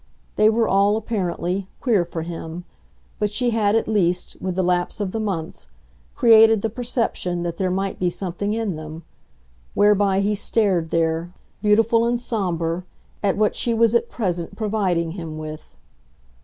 [0.35, 2.63] They were all, apparently, queer for him,
[3.19, 5.67] but she had at least, with the lapse of the months,
[6.15, 9.03] created the perception that there might be something in them;
[9.75, 12.83] whereby he stared there, beautiful and sombre,
[13.21, 15.75] at what she was at present providing him with.